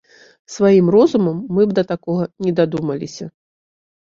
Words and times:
Сваім 0.53 0.87
розумам 0.95 1.43
мы 1.57 1.61
б 1.73 1.77
да 1.81 1.85
такога 1.91 2.23
не 2.47 2.51
дадумаліся. 2.61 3.25